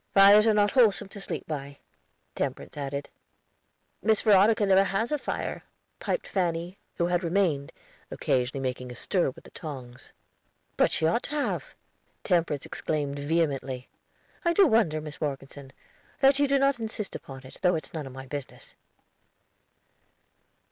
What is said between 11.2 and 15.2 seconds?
to have!" Temperance exclaimed vehemently. "I do wonder,